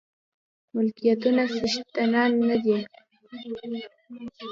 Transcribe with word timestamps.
ملکيتونو 0.73 1.43
څښتنان 1.55 2.31
نه 2.47 2.55
دي. 2.63 2.77